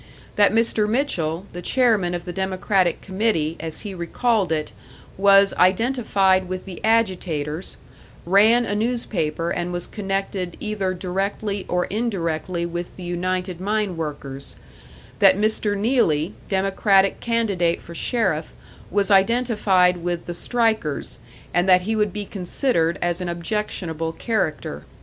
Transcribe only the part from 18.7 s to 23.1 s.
was identified with the strikers, and that he would be considered